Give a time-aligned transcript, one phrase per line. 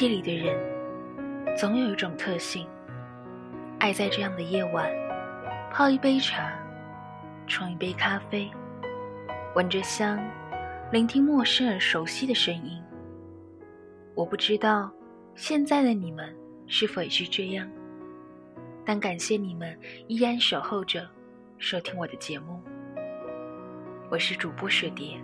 [0.00, 0.58] 世界里的人，
[1.58, 2.66] 总有一种特性，
[3.78, 4.90] 爱在这样的夜晚，
[5.70, 6.58] 泡一杯茶，
[7.46, 8.50] 冲一杯咖啡，
[9.54, 10.18] 闻着香，
[10.90, 12.82] 聆听陌生而熟悉的声音。
[14.14, 14.90] 我不知道
[15.34, 16.34] 现在的你们
[16.66, 17.68] 是否也是这样，
[18.86, 21.06] 但感谢你们依然守候着
[21.58, 22.58] 收听我的节目。
[24.08, 25.20] 我是主播雪蝶，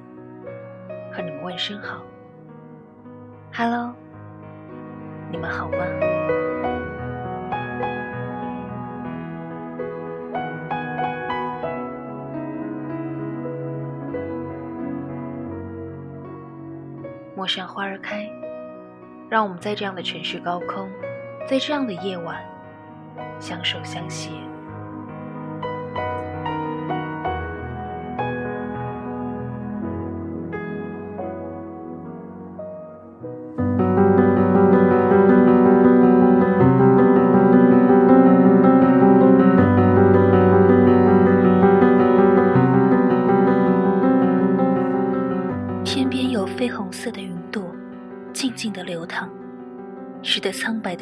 [1.10, 2.02] 和你们问声好。
[3.54, 3.95] Hello，
[5.30, 5.77] 你们好吗？
[17.35, 18.29] 陌上花儿开，
[19.29, 20.91] 让我们在这样的城市高空，
[21.46, 22.43] 在这样的夜晚，
[23.38, 24.30] 相守相携。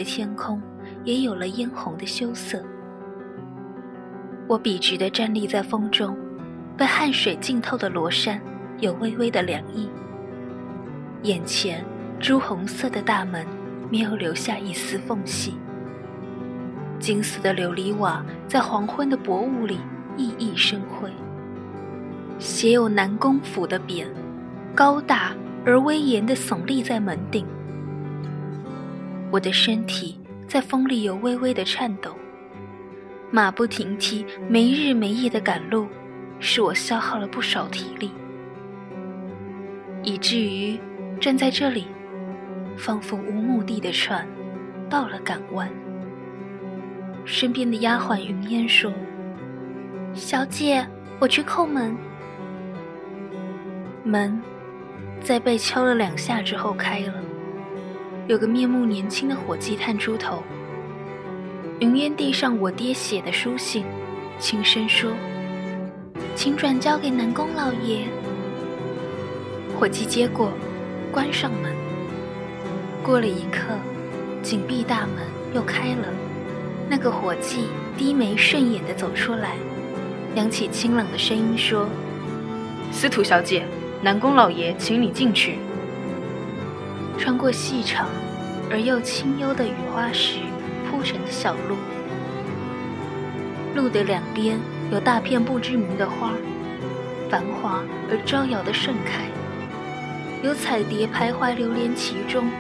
[0.05, 0.60] 天空
[1.02, 2.62] 也有了嫣红的羞涩。
[4.47, 6.16] 我笔直地站立在风中，
[6.77, 8.41] 被汗水浸透的罗衫
[8.78, 9.88] 有微微的凉意。
[11.22, 11.84] 眼前
[12.20, 13.47] 朱红色的大门
[13.91, 15.55] 没有留下一丝缝隙，
[17.00, 19.78] 金色的琉璃瓦在黄昏的薄雾里
[20.16, 21.10] 熠熠生辉。
[22.38, 24.06] 写有南宫府的匾，
[24.75, 25.32] 高大。
[25.66, 27.47] 而威严地耸立在门顶，
[29.34, 32.14] 我的身体在风里有微微的颤抖，
[33.32, 35.88] 马不停蹄、没日没夜的赶路，
[36.38, 38.12] 使我消耗了不少体力，
[40.04, 40.78] 以至于
[41.20, 41.88] 站在这里，
[42.78, 44.25] 仿佛无目的的船
[44.88, 45.69] 到了港湾。
[47.25, 48.92] 身边的丫鬟云烟说
[50.14, 50.86] ：“小姐，
[51.19, 51.97] 我去叩门。”
[54.04, 54.41] 门。
[55.20, 57.14] 在被敲了两下之后开了，
[58.26, 60.42] 有个面目年轻的伙计探出头。
[61.80, 63.84] 云烟递上我爹写的书信，
[64.38, 65.10] 轻声说
[66.34, 68.06] ：“请转交给南宫老爷。”
[69.78, 70.52] 伙计接过，
[71.12, 71.74] 关上门。
[73.02, 73.74] 过了一刻，
[74.42, 76.08] 紧闭大门又开了，
[76.88, 77.66] 那个伙计
[77.98, 79.56] 低眉顺眼地走出来，
[80.34, 81.86] 扬起清冷的声音说
[82.91, 83.64] ：“司徒小姐。”
[84.00, 85.56] 南宫老爷，请你进去。
[87.19, 88.08] 穿过细长
[88.70, 90.38] 而又清幽的雨花石
[90.91, 91.76] 铺成的小路，
[93.75, 94.58] 路的两边
[94.91, 96.32] 有大片不知名的花，
[97.30, 99.24] 繁华而招摇的盛开，
[100.42, 102.50] 有彩蝶徘徊流连其中，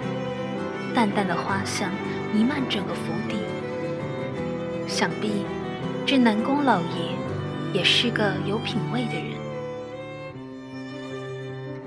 [0.94, 1.90] 淡淡的花香
[2.32, 3.36] 弥漫整个府邸。
[4.86, 5.44] 想必
[6.06, 6.86] 这南宫老爷
[7.72, 9.34] 也是个有品位的人。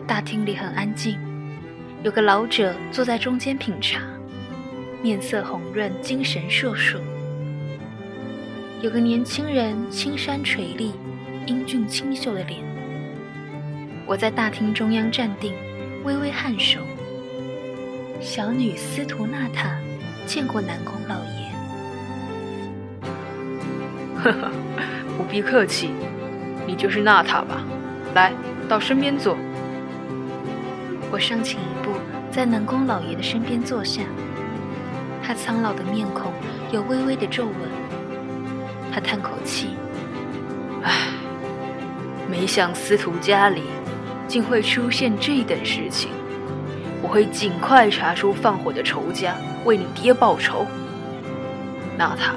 [0.07, 1.17] 大厅里很安静，
[2.03, 3.99] 有个老者坐在中间品茶，
[5.01, 6.99] 面色红润，精神烁烁。
[8.81, 10.93] 有个年轻人青山垂立，
[11.47, 12.61] 英俊清秀的脸。
[14.05, 15.53] 我在大厅中央站定，
[16.03, 16.79] 微微颔首。
[18.21, 19.75] 小女司徒娜塔
[20.27, 21.51] 见过南宫老爷。
[24.23, 24.51] 呵呵，
[25.17, 25.89] 不必客气，
[26.67, 27.63] 你就是娜塔吧？
[28.13, 28.31] 来
[28.69, 29.35] 到身边坐。
[31.09, 31.91] 我上前一步，
[32.29, 34.01] 在南宫老爷的身边坐下。
[35.23, 36.33] 他苍老的面孔
[36.71, 37.55] 有微微的皱纹。
[38.91, 39.69] 他叹口气
[40.83, 40.91] ：“唉，
[42.29, 43.63] 没想司徒家里
[44.27, 46.09] 竟会出现这等事情。
[47.01, 50.65] 我会尽快查出放火的仇家，为你爹报仇。
[51.97, 52.33] 娜塔，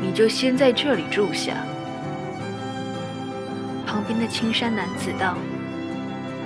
[0.00, 1.54] 你就先在这里住下。”
[3.86, 5.36] 旁边的青衫男子道：“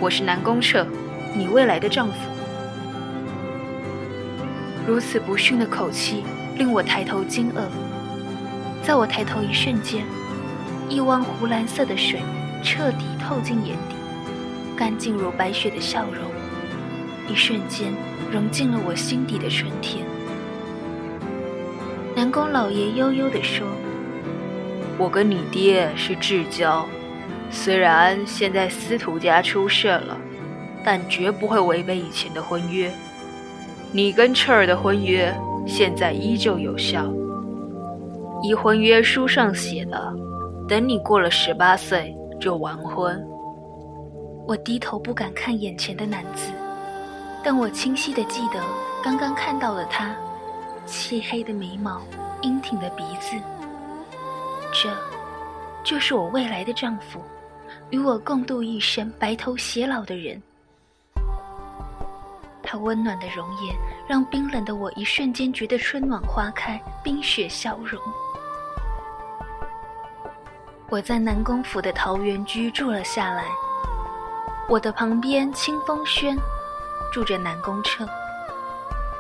[0.01, 0.87] 我是南宫彻。”
[1.37, 2.15] 你未来的丈夫，
[4.87, 6.23] 如此不逊的口气
[6.57, 7.63] 令我抬头惊愕。
[8.85, 10.05] 在我抬头一瞬间，
[10.89, 12.21] 一汪湖蓝色的水
[12.63, 13.97] 彻底透进眼底，
[14.77, 16.31] 干净如白雪的笑容，
[17.29, 17.93] 一瞬间
[18.31, 20.05] 融进了我心底的春天。
[22.15, 23.67] 南宫老爷悠悠地说
[24.97, 26.87] ：“我跟你爹是至交，
[27.51, 30.17] 虽然现在司徒家出事了。”
[30.85, 32.93] 但绝不会违背以前的婚约。
[33.91, 35.35] 你跟彻儿的婚约
[35.67, 37.11] 现在依旧有效。
[38.43, 40.13] 依婚约书上写的，
[40.69, 43.25] 等你过了十八岁就完婚。
[44.47, 46.53] 我低头不敢看眼前的男子，
[47.43, 48.61] 但我清晰的记得
[49.03, 50.15] 刚刚看到了他，
[50.85, 52.03] 漆黑的眉毛，
[52.43, 53.35] 英挺的鼻子，
[54.71, 54.91] 这，
[55.83, 57.19] 就是我未来的丈夫，
[57.89, 60.39] 与我共度一生、白头偕老的人。
[62.75, 68.03] 他温暖的容颜，让冰冷的我一瞬间觉得春暖花开，冰雪消融。
[70.89, 73.45] 我在南宫府的桃源居住了下来。
[74.69, 76.37] 我的旁边，清风轩
[77.13, 78.05] 住着南宫彻。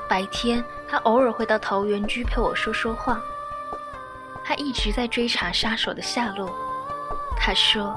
[0.08, 3.22] 白天，他偶尔会到桃源居陪我说说话。
[4.44, 6.50] 他一直在追查杀手的下落。
[7.36, 7.94] 他说，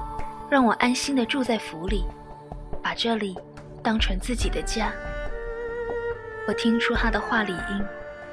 [0.52, 2.06] 让我安心的住在府里，
[2.80, 3.36] 把这里
[3.82, 4.94] 当成自己的家。
[6.48, 7.86] 我听出他的话里音，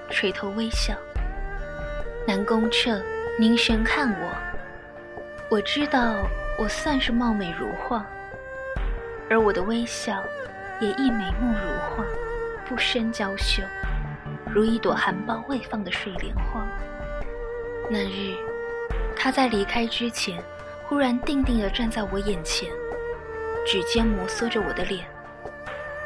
[0.08, 0.94] 垂头微笑。
[2.24, 3.02] 南宫彻
[3.36, 4.30] 凝神看我。
[5.50, 6.24] 我知道
[6.56, 8.06] 我算是貌美如画，
[9.28, 10.22] 而我的微笑
[10.80, 12.04] 也亦眉目如画，
[12.68, 13.64] 不生娇羞，
[14.48, 16.64] 如一朵含苞未放的水莲花。
[17.90, 18.36] 那日，
[19.16, 20.40] 他在离开之前，
[20.84, 22.70] 忽然定定地站在我眼前，
[23.66, 25.04] 指尖摩挲着我的脸，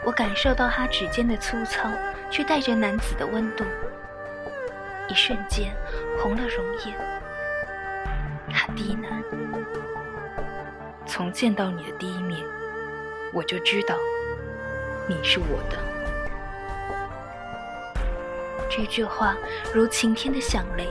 [0.04, 1.90] 我感受到他指尖的粗糙，
[2.30, 3.64] 却带着男子的温度，
[5.08, 5.74] 一瞬间
[6.18, 6.96] 红了容颜。
[8.50, 9.22] 他低喃
[11.04, 12.40] ：“从见到你的第一面，
[13.32, 13.94] 我就知道
[15.06, 15.76] 你是我的。”
[18.70, 19.36] 这句话
[19.74, 20.88] 如晴天的响雷，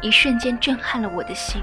[0.00, 1.62] 一瞬间震撼了我的心。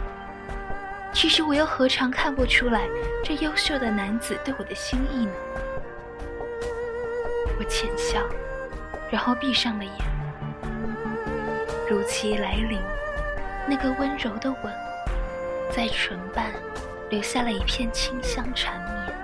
[1.13, 2.87] 其实我又何尝看不出来
[3.23, 5.31] 这优秀的男子对我的心意呢？
[7.71, 8.19] 浅笑，
[9.09, 9.93] 然后闭上了眼。
[11.89, 12.81] 如期来临，
[13.65, 14.73] 那个温柔的吻。
[15.73, 16.47] 在唇瓣
[17.09, 19.15] 留下了一片清香缠绵。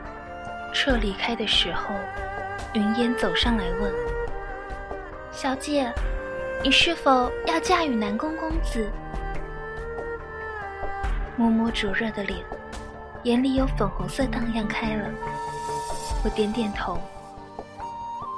[0.74, 1.94] 彻离开的时候，
[2.74, 3.94] 云烟走上来问
[5.30, 5.92] ：“小姐，
[6.64, 8.90] 你是否要嫁与南宫公子？”
[11.36, 12.40] 摸摸灼热的脸，
[13.24, 15.10] 眼里有粉红色荡漾开了。
[16.24, 16.98] 我点点头。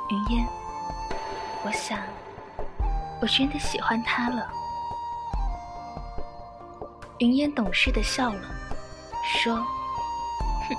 [0.10, 0.48] 云烟，
[1.64, 2.00] 我想，
[3.22, 4.50] 我真的喜欢他了。
[7.20, 8.42] 云烟懂事的笑了，
[9.24, 9.56] 说
[10.68, 10.76] ：“哼，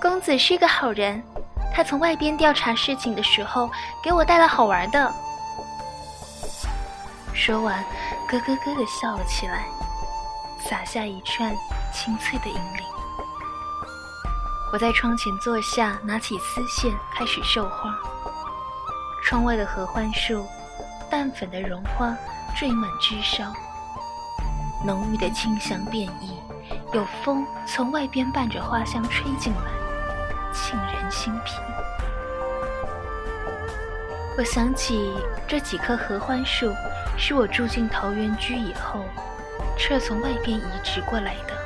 [0.00, 1.22] 公子是个好人，
[1.74, 3.70] 他从外边调查事情的时候，
[4.02, 5.12] 给我带了好玩的。”
[7.34, 7.84] 说完，
[8.30, 9.66] 咯咯咯的笑了起来，
[10.58, 11.54] 洒下一串
[11.92, 12.84] 清脆的银铃。
[14.72, 17.94] 我在窗前坐下，拿起丝线开始绣花。
[19.32, 20.46] 窗外的合欢树，
[21.08, 22.14] 淡粉的绒花
[22.54, 23.50] 缀满枝梢。
[24.84, 26.36] 浓郁的清香遍溢，
[26.92, 29.72] 有风从外边伴着花香吹进来，
[30.52, 31.54] 沁人心脾。
[34.36, 35.10] 我想起
[35.48, 36.70] 这几棵合欢树，
[37.16, 39.02] 是我住进桃源居以后，
[39.78, 41.56] 彻从外边移植过来的。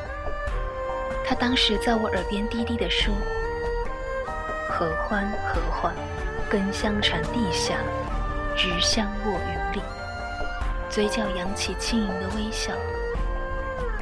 [1.27, 3.13] 他当时在我耳边低低地说
[4.71, 5.93] ：“合欢，合欢，
[6.49, 7.75] 根相传地下，
[8.57, 9.83] 枝香落云里。”
[10.89, 12.73] 嘴角扬起轻盈的微笑。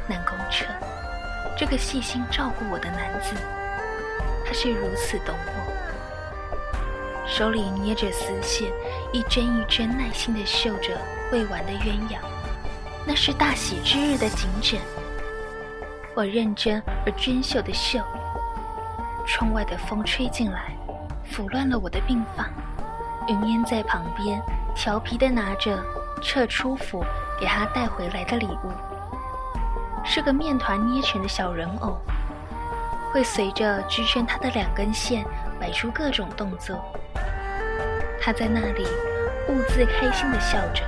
[0.06, 0.66] 南宫彻，
[1.56, 3.34] 这个细心照顾我的男子，
[4.44, 5.74] 他是如此懂我。
[7.26, 8.70] 手里捏着丝线，
[9.12, 11.00] 一针一针耐心地绣着
[11.32, 12.18] 未完的鸳鸯，
[13.06, 14.78] 那是大喜之日的锦枕。
[16.14, 18.00] 我认真而娟秀的绣，
[19.26, 20.73] 窗外的风吹进来，
[21.34, 22.48] 拂乱了我的鬓发。
[23.26, 24.40] 云烟在旁边
[24.72, 25.76] 调皮地拿着
[26.22, 27.04] 撤出府
[27.40, 28.70] 给他带回来的礼物。
[30.04, 31.98] 是个面团捏成的小人偶，
[33.12, 35.24] 会随着支撑他的两根线
[35.58, 36.78] 摆出各种动作。
[38.22, 38.86] 他在那里
[39.48, 40.84] 兀自开心地笑着。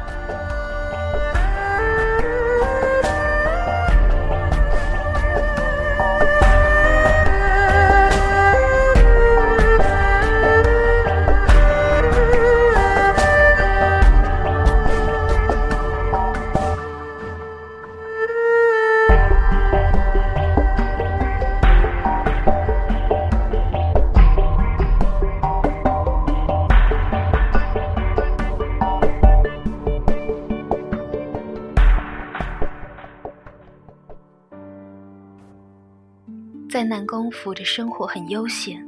[36.68, 38.84] 在南宫府的生活很悠闲，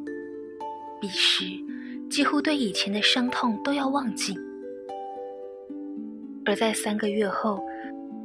[1.01, 1.45] 彼时
[2.11, 4.37] 几乎对以前的伤痛都要忘记。
[6.45, 7.63] 而在三个月后，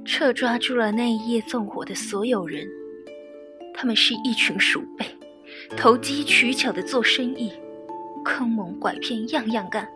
[0.03, 2.67] 彻抓住了那一夜纵火的所有人，
[3.75, 5.05] 他们是一群鼠辈，
[5.77, 7.51] 投机取巧的做生意，
[8.25, 9.87] 坑蒙拐骗样样干。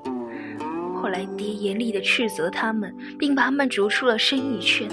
[0.93, 4.87] 后来，爹严厉的斥责他们，并把他们逐出了生意圈。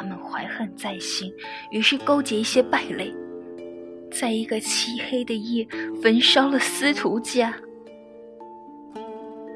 [0.00, 1.30] 他们怀恨在心，
[1.70, 3.14] 于是勾结一些败类，
[4.10, 5.68] 在一个漆黑的夜
[6.02, 7.54] 焚烧了司徒家。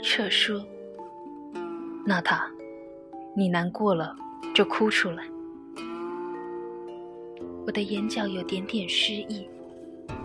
[0.03, 0.63] 彻说
[2.05, 2.47] ：“娜塔，
[3.35, 4.15] 你难过了
[4.55, 5.25] 就哭出来。”
[7.67, 9.49] 我的眼角有点点失意，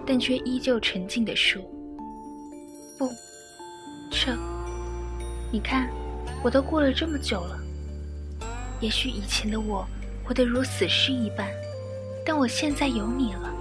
[0.05, 1.61] 但却依旧沉静地说
[2.99, 3.07] ：“不，
[4.11, 4.33] 彻，
[5.49, 5.89] 你看，
[6.43, 7.57] 我都过了这么久了。
[8.81, 9.87] 也许以前的我
[10.29, 11.49] 活得如死尸一般，
[12.23, 13.51] 但我现在有你了，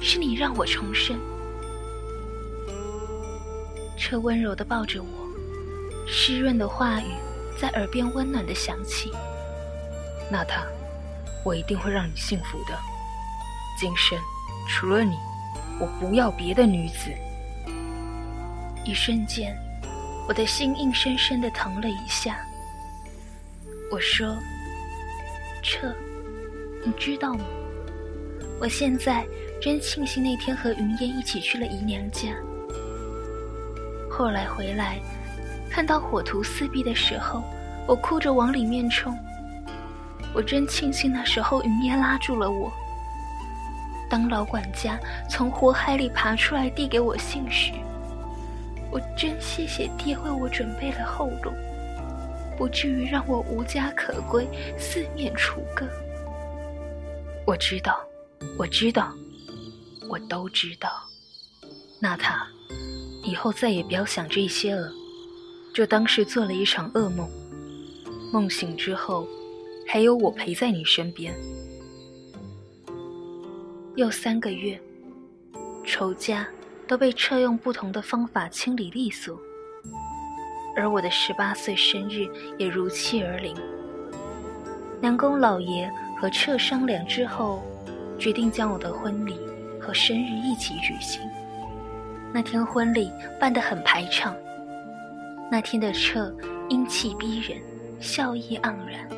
[0.00, 1.20] 是你让我重生。”
[3.98, 5.08] 彻温柔地抱着我，
[6.08, 7.12] 湿润的话语
[7.60, 9.12] 在耳边温暖地响起
[10.32, 10.64] ：“娜塔，
[11.44, 12.74] 我一定会让你幸福的。”
[13.78, 14.18] 今生
[14.70, 15.18] 除了你，
[15.78, 17.10] 我不要别的女子。
[18.86, 19.54] 一瞬间，
[20.26, 22.40] 我的心硬生生的疼了一下。
[23.92, 24.34] 我说
[25.62, 25.94] ：“彻，
[26.84, 27.44] 你知道吗？
[28.60, 29.26] 我现在
[29.60, 32.28] 真庆幸那天和云烟一起去了姨娘家。
[34.10, 34.98] 后来回来，
[35.70, 37.42] 看到火图四壁的时候，
[37.86, 39.16] 我哭着往里面冲。
[40.34, 42.70] 我真庆幸那时候云烟拉住了我。”
[44.10, 44.98] 当老管家
[45.28, 47.72] 从火海里爬出来递给我信时，
[48.90, 51.52] 我真谢谢爹为我准备了后路，
[52.60, 55.88] 不至于让我无家可归、四面楚歌。
[57.46, 57.98] 我知道，
[58.58, 59.14] 我知道，
[60.10, 60.90] 我都知道。
[61.98, 62.46] 娜塔，
[63.24, 64.92] 以后再也不要想这些了，
[65.72, 67.26] 就当是做了一场噩梦。
[68.30, 69.26] 梦醒之后，
[69.88, 71.34] 还有我陪在你身边。
[73.96, 74.78] 又三个月，
[75.86, 76.46] 仇家
[76.86, 79.40] 都被撤用不同的方法清理利索，
[80.76, 82.26] 而我的十八岁生日
[82.58, 83.54] 也如期而临。
[85.00, 87.62] 南宫老爷和彻商量之后，
[88.18, 89.34] 决定将我的婚礼
[89.80, 91.20] 和生日一起举行。
[92.32, 93.10] 那天婚礼
[93.40, 94.36] 办得很排场，
[95.50, 96.34] 那天的彻
[96.68, 97.58] 英气逼人，
[97.98, 99.08] 笑意盎然。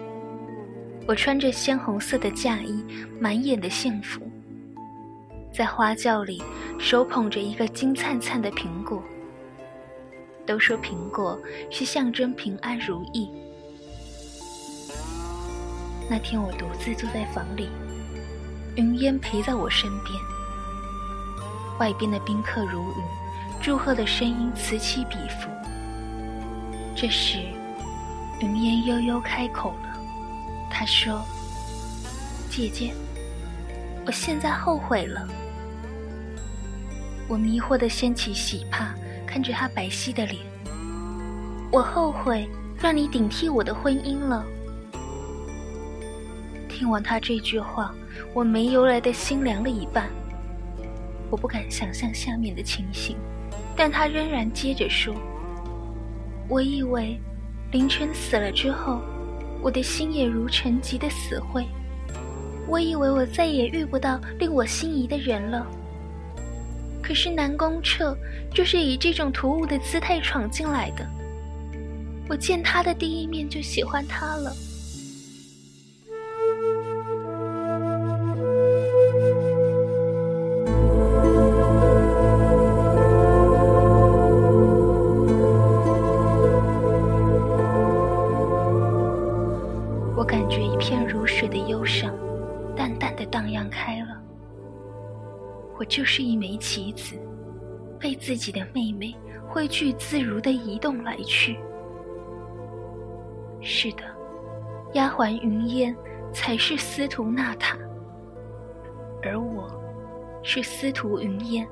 [1.06, 2.84] 我穿着鲜红色的嫁衣，
[3.20, 4.22] 满眼的幸福。
[5.52, 6.40] 在花轿里，
[6.78, 9.02] 手捧着一个金灿灿的苹果。
[10.46, 11.38] 都说苹果
[11.70, 13.30] 是象征平安如意。
[16.10, 17.68] 那天我独自坐在房里，
[18.76, 20.14] 云烟陪在我身边。
[21.78, 23.04] 外边的宾客如云，
[23.62, 25.48] 祝贺的声音此起彼伏。
[26.94, 27.38] 这时，
[28.40, 29.96] 云烟悠悠开口了，
[30.70, 31.24] 她说
[32.50, 32.92] ：“姐姐，
[34.04, 35.26] 我现在后悔了。”
[37.26, 38.94] 我迷惑的掀起喜帕，
[39.32, 40.36] 看着他白皙的脸。
[41.70, 42.46] 我后悔
[42.78, 44.44] 让你顶替我的婚姻了。
[46.68, 47.94] 听完他这句话，
[48.34, 50.10] 我没由来的心凉了一半。
[51.30, 53.16] 我不敢想象下面的情形，
[53.74, 55.14] 但他仍然接着说
[56.46, 57.18] ：“我以为
[57.70, 59.00] 凌晨死了之后，
[59.62, 61.66] 我的心也如沉寂的死灰。
[62.68, 65.66] 我以为我再也遇不到令我心仪的人了。”
[67.02, 68.16] 可是南宫彻
[68.54, 71.06] 就是以这种突兀的姿态闯进来的。
[72.28, 74.54] 我见他的第一面就喜欢他了。
[95.82, 97.16] 我就是一枚棋子，
[97.98, 99.12] 被自己的妹妹
[99.48, 101.58] 挥去自如的移动来去。
[103.60, 104.04] 是的，
[104.92, 105.96] 丫鬟云烟
[106.32, 107.76] 才是司徒娜塔，
[109.24, 109.68] 而我，
[110.44, 111.66] 是司徒云烟。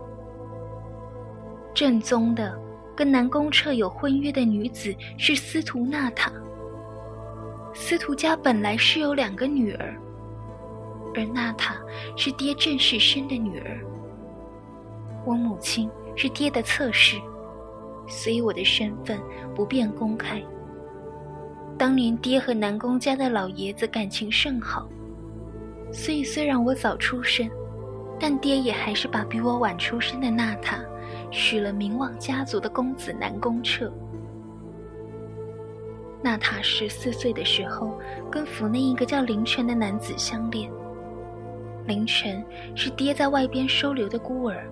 [1.73, 2.61] 正宗的
[2.97, 6.33] 跟南宫彻有婚约的女子是司徒娜塔。
[7.73, 9.95] 司徒家本来是有两个女儿，
[11.15, 11.77] 而娜塔
[12.17, 13.81] 是爹正式生的女儿。
[15.25, 17.17] 我母亲是爹的侧室，
[18.07, 19.21] 所以我的身份
[19.55, 20.43] 不便公开。
[21.79, 24.89] 当年爹和南宫家的老爷子感情甚好，
[25.93, 27.49] 所以虽然我早出生，
[28.19, 30.79] 但爹也还是把比我晚出生的娜塔
[31.31, 33.91] 许了名望家族的公子南宫彻。
[36.23, 37.99] 娜塔十四岁的时候，
[38.31, 40.71] 跟府内一个叫林晨的男子相恋。
[41.87, 44.71] 林晨是爹在外边收留的孤儿。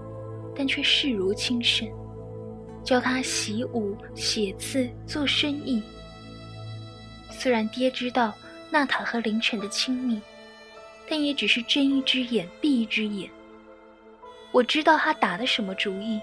[0.58, 1.88] 但却视如亲生，
[2.82, 5.80] 教他习武、写字、做生意。
[7.30, 8.34] 虽然爹知道
[8.68, 10.20] 娜塔和凌晨的亲密，
[11.08, 13.30] 但也只是睁一只眼闭一只眼。
[14.50, 16.20] 我知道他打的什么主意，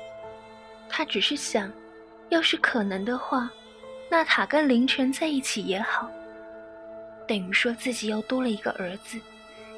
[0.90, 1.72] 他只是想，
[2.28, 3.50] 要是可能的话，
[4.12, 6.12] 娜塔跟凌晨在一起也好。
[7.26, 9.18] 等于说自己又多了一个儿子，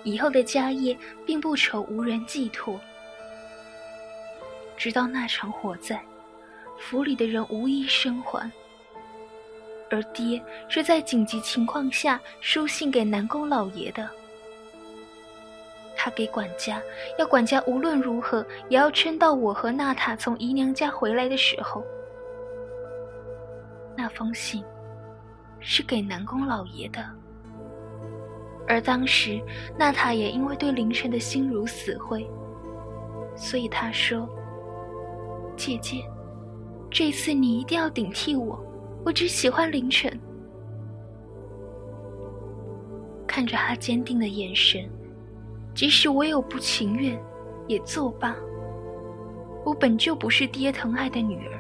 [0.04, 0.98] 以后的家业
[1.28, 2.82] 并不愁无人寄托。
[4.78, 6.00] 直到那场火灾，
[6.78, 8.50] 府里的人无一生还，
[9.90, 14.08] 而爹是在紧急情况下书信给南宫老爷的。
[15.96, 16.80] 他给管家，
[17.18, 21.84] 要管家无论如何也要撑到我和娜塔从姨娘家回来的时候。
[23.98, 24.64] 那封信
[25.60, 27.04] 是给南宫老爷的。
[28.68, 29.42] 而当时，
[29.76, 32.30] 娜塔也因为对凌晨的心如死灰，
[33.36, 34.30] 所以她说
[35.58, 36.06] ：“姐姐，
[36.90, 38.58] 这次你一定要顶替我，
[39.04, 40.18] 我只喜欢凌晨。”
[43.28, 44.90] 看着他坚定的眼神，
[45.76, 47.20] 即使我有不情愿，
[47.68, 48.34] 也作罢。
[49.66, 51.60] 我本就不是爹疼爱的女儿，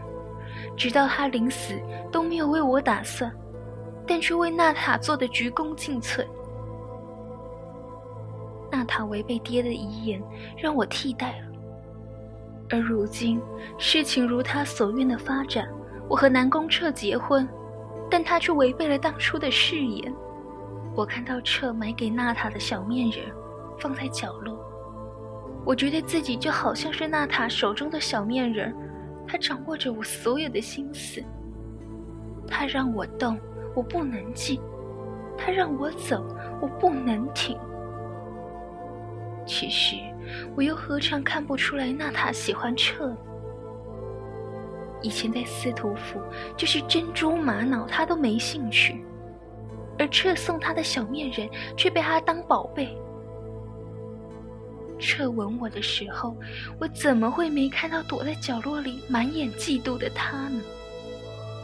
[0.77, 1.77] 直到他临死
[2.12, 3.30] 都没有为我打算，
[4.08, 6.25] 但却为娜塔做的鞠躬尽瘁。
[8.72, 10.24] 娜塔违背爹的遗言，
[10.58, 11.47] 让我替代了。
[12.70, 13.42] 而如今
[13.78, 15.68] 事情如他所愿的发展，
[16.10, 17.48] 我和南宫彻结婚，
[18.10, 20.14] 但他却违背了当初的誓言。
[20.96, 23.26] 我看到彻买给娜塔的小面人
[23.80, 24.60] 放在角落，
[25.64, 28.76] 我觉得自己就好像是娜塔手中的小面人，
[29.28, 31.24] 他掌握着我所有的心思。
[32.50, 33.38] 他让我动，
[33.75, 34.58] 我不能静；
[35.38, 36.25] 他让我走，
[36.62, 37.58] 我不能停。
[39.46, 39.96] 其实，
[40.55, 43.16] 我又何尝看不出来娜塔喜欢彻？
[45.01, 46.20] 以前在司徒府，
[46.55, 49.03] 就是珍珠玛瑙，他都没兴趣，
[50.00, 52.98] 而彻送他的小面人却被他当宝贝。
[55.00, 56.35] 彻吻我的时候，
[56.79, 60.61] 我怎么会没看到躲在角落里满眼嫉妒的他呢？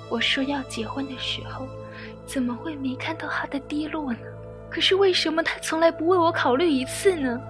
[0.10, 1.68] 我说要结婚的时候，
[2.28, 4.20] 怎么会没看到他的低落呢？
[4.70, 7.42] 可是为什么他从来不为我考虑一次呢？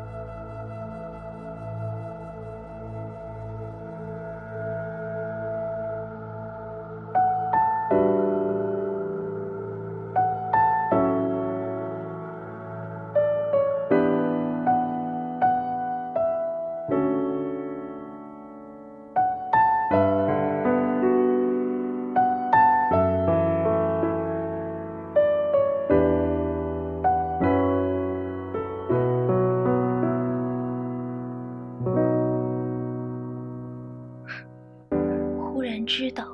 [35.74, 36.28] 人知道，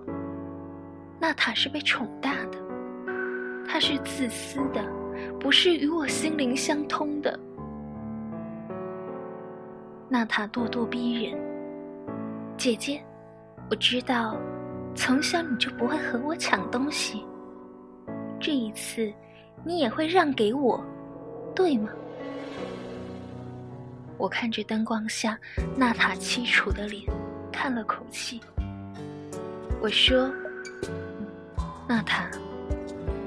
[1.17, 2.57] 娜塔是被宠大的，
[3.65, 4.83] 她是自私的，
[5.39, 7.39] 不是与我心灵相通的。
[10.09, 11.39] 娜塔咄咄逼人，
[12.57, 13.01] 姐姐，
[13.69, 14.35] 我知道，
[14.93, 17.25] 从小你就不会和我抢东西，
[18.41, 19.09] 这一次
[19.63, 20.83] 你也会让给我，
[21.55, 21.89] 对吗？
[24.17, 25.39] 我看着灯光下
[25.77, 27.05] 娜塔凄楚的脸，
[27.53, 28.41] 叹了口气。
[29.81, 30.29] 我说
[31.87, 32.29] ：“娜塔，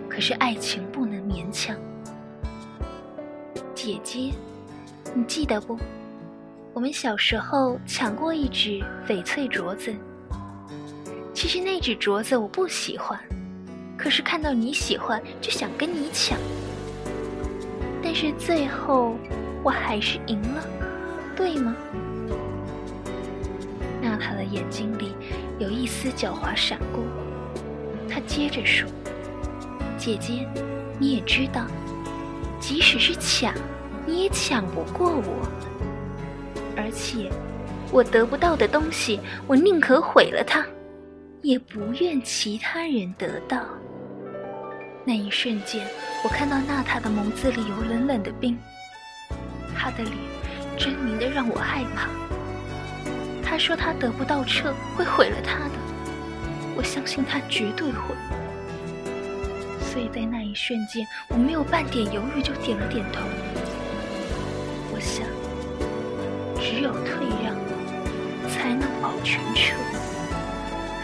[0.07, 1.75] 可是爱情不能勉强。
[3.75, 4.33] 姐姐，
[5.15, 5.79] 你记得不？
[6.75, 9.95] 我们小时候抢过一只翡翠镯子。
[11.33, 13.19] 其实那只镯子我不喜欢，
[13.97, 16.39] 可是看到你喜欢，就想跟你抢。
[18.03, 19.17] 但是最后
[19.63, 20.63] 我还是赢了，
[21.35, 21.75] 对吗？”
[24.03, 25.15] 娜塔的眼睛里。
[25.63, 27.05] 有一丝狡猾闪过，
[28.11, 28.91] 他接着说
[29.97, 30.45] ：“姐姐，
[30.99, 31.69] 你也知道，
[32.59, 33.55] 即使是抢，
[34.05, 35.49] 你也抢不过我。
[36.77, 37.31] 而且，
[37.93, 40.67] 我得不到的东西，我宁可毁了它，
[41.43, 43.65] 也不愿其他人得到。”
[45.07, 45.87] 那一瞬间，
[46.25, 48.59] 我看到娜塔的眸子里有冷冷的冰，
[49.77, 50.13] 她的脸
[50.77, 52.09] 狰狞的让我害怕。
[53.53, 55.75] 他说他得不到车会毁了他的，
[56.75, 58.15] 我相信他绝对会。
[59.79, 63.21] 所以在那一瞬间，我没有半点犹豫，就点了点头。
[64.91, 65.27] 我想，
[66.63, 67.55] 只有退让，
[68.49, 69.77] 才能保全车。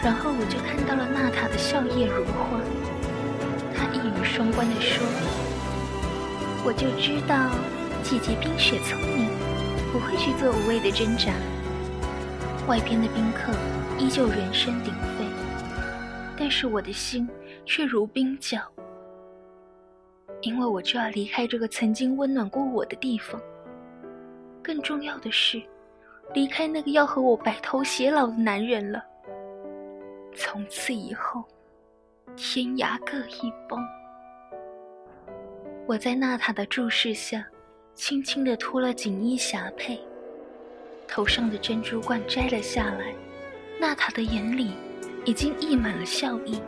[0.01, 2.59] 然后我就看到了娜塔的笑靥如花，
[3.77, 5.05] 她一语双关的说
[6.65, 7.51] ：“我就知道
[8.01, 9.29] 姐姐冰雪聪明，
[9.93, 11.31] 不会去做无谓的挣扎。”
[12.69, 13.51] 外边的宾客
[13.97, 15.25] 依旧人声鼎沸。
[16.37, 17.27] 但是我的心
[17.65, 18.61] 却如冰窖，
[20.41, 23.41] 因为我就要离开这个曾经温暖过我的地方。
[24.61, 25.59] 更重要的是，
[26.35, 29.03] 离开那个要和我白头偕老的男人了。
[30.35, 31.43] 从此以后，
[32.35, 33.83] 天涯各一方。
[35.87, 37.43] 我在娜塔的注视下，
[37.95, 39.99] 轻轻地脱了锦衣霞帔，
[41.09, 43.13] 头上的珍珠冠摘了下来。
[43.81, 44.73] 娜塔的眼里。
[45.25, 46.61] 已经溢满了笑意，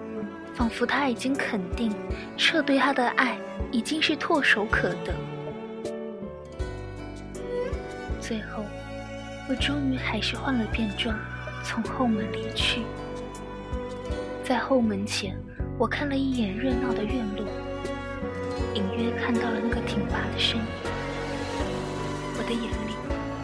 [0.54, 1.92] 仿佛他已经肯定，
[2.38, 3.38] 彻对他的爱
[3.72, 5.16] 已经是唾手可得。
[8.20, 8.64] 最后，
[9.50, 11.18] 我终于还是换了便装，
[11.64, 12.82] 从后门离去。
[14.44, 15.36] 在后门前，
[15.80, 17.46] 我看了一眼热闹的院落，
[18.76, 20.66] 隐约看到了那个挺拔的身影。
[22.38, 22.81] 我的眼里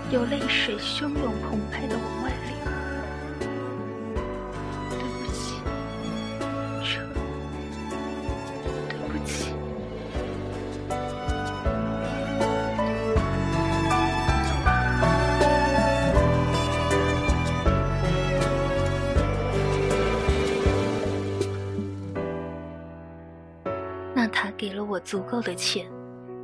[0.09, 2.55] 有泪水汹涌澎湃的往外流。
[4.89, 5.59] 对不起，
[6.81, 7.01] 车，
[8.87, 9.51] 对不起。
[24.15, 25.85] 那他给了我足够的钱，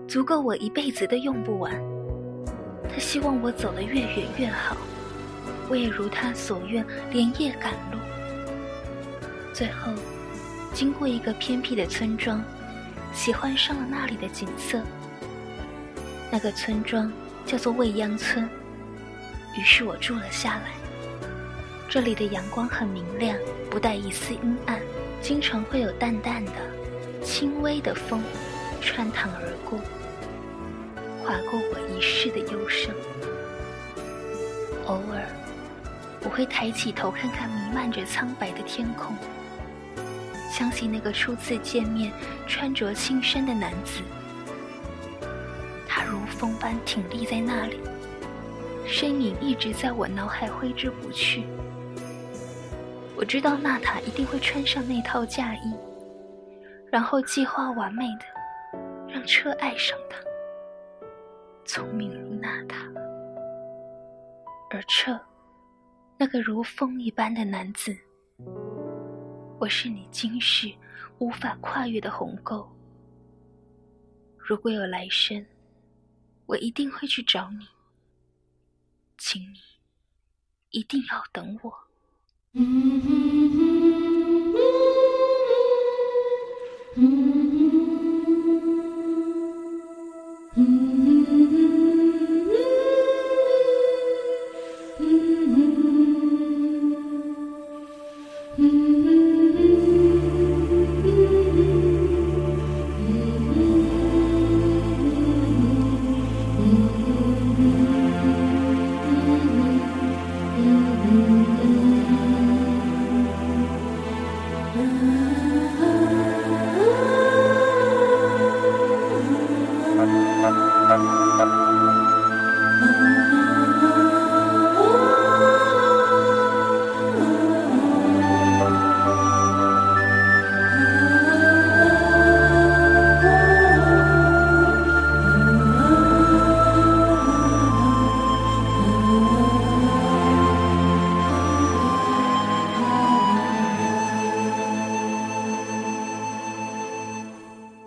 [0.06, 1.74] 足够我一辈子都用不完。
[2.94, 4.78] 他希望我走得越远越好，
[5.68, 7.98] 我也如他所愿，连夜赶路。
[9.52, 9.92] 最后，
[10.74, 12.44] 经过一个偏僻的村庄，
[13.12, 14.80] 喜欢上了那里的景色。
[16.32, 17.12] 那个村庄
[17.46, 18.48] 叫做未央村，
[19.58, 20.72] 于是我住了下来。
[21.90, 23.36] 这里的阳光很明亮，
[23.70, 24.80] 不带一丝阴暗，
[25.22, 26.52] 经常会有淡淡的。
[27.24, 28.22] 轻微的风
[28.82, 29.80] 穿堂而过，
[31.24, 32.94] 划过我一世的忧伤。
[34.88, 35.26] 偶尔，
[36.22, 39.16] 我会抬起头看看弥漫着苍白的天空，
[40.52, 42.12] 想起那个初次见面、
[42.46, 44.02] 穿着青衫的男子。
[45.88, 47.80] 他如风般挺立在那里，
[48.86, 51.46] 身影一直在我脑海挥之不去。
[53.16, 55.74] 我知道娜塔一定会穿上那套嫁衣。
[56.92, 60.18] 然后计划完美的让车爱上他，
[61.66, 62.92] 聪明如娜塔，
[64.70, 65.18] 而彻
[66.18, 67.98] 那个如风一般的男子，
[69.60, 70.72] 我是你今世
[71.20, 72.70] 无法跨越的鸿沟。
[74.38, 75.46] 如果有来生，
[76.46, 77.66] 我一定会去找你，
[79.18, 79.58] 请你
[80.72, 81.74] 一定要等我。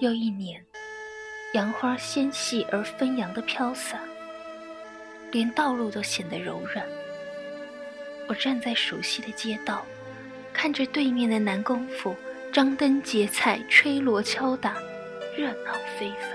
[0.07, 0.65] 又一年，
[1.53, 3.99] 杨花纤细而纷扬的飘洒，
[5.33, 6.87] 连道路都显得柔软。
[8.29, 9.85] 我站在熟悉的街道，
[10.53, 12.15] 看着对面的南宫府
[12.53, 14.75] 张灯结彩、吹锣敲打，
[15.37, 16.31] 热闹非凡。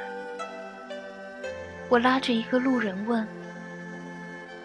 [1.87, 3.25] 我拉着一个路人问：“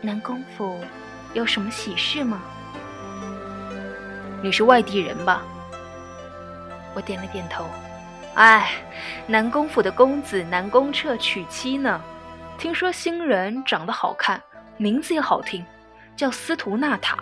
[0.02, 0.84] 南宫府
[1.32, 2.42] 有什么喜事吗
[4.42, 5.44] ？”“你是外地人吧？”
[6.92, 7.64] 我点了点头。
[8.36, 8.70] 哎，
[9.26, 11.98] 南宫府的公子南宫彻娶妻呢，
[12.58, 14.38] 听说新人长得好看，
[14.76, 15.64] 名字也好听，
[16.14, 17.16] 叫司徒娜塔。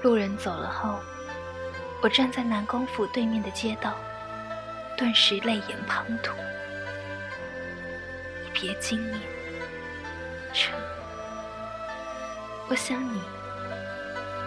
[0.00, 0.98] 路人走了后，
[2.00, 3.94] 我站在南宫府对面的街道，
[4.96, 6.32] 顿时泪眼滂沱。
[8.42, 9.20] 你别经年，
[10.54, 10.72] 彻。
[12.68, 13.20] 我想你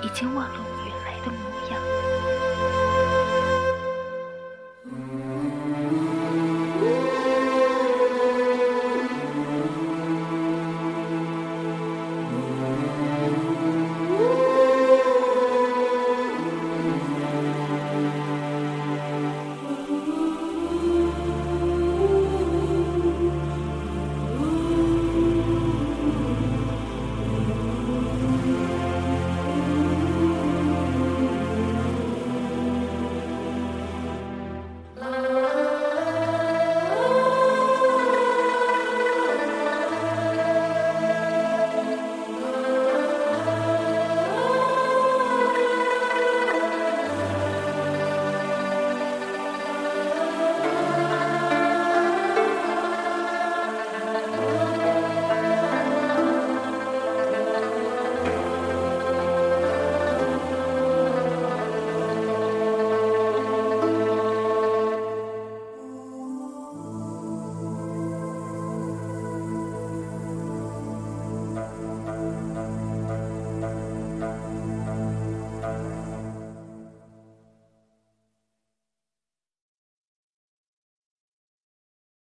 [0.01, 0.94] 已经忘了我。